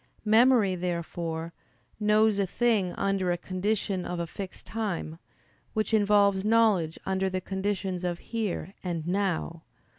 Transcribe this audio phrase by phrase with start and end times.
[0.25, 1.53] Memory, therefore,
[1.99, 5.19] knows a thing under a condition of a fixed time;
[5.73, 9.61] which involves knowledge under the conditions of "here" and "now."